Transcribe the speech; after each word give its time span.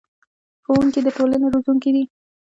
ښوونکي 0.65 0.99
د 1.03 1.07
ټولنې 1.17 1.47
روزونکي 1.53 1.89
دي 1.95 2.03